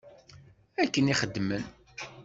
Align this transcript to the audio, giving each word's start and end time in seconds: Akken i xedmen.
Akken 0.81 1.11
i 1.11 1.15
xedmen. 1.19 1.63